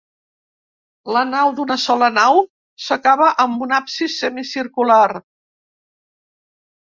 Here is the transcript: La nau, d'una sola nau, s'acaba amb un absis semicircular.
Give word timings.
La 1.15 1.21
nau, 1.31 1.49
d'una 1.57 1.75
sola 1.81 2.07
nau, 2.15 2.39
s'acaba 2.85 3.29
amb 3.45 3.65
un 3.65 3.75
absis 3.81 4.15
semicircular. 4.23 5.07